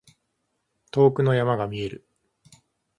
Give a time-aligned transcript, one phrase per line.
[0.89, 2.07] 遠くの山が見える。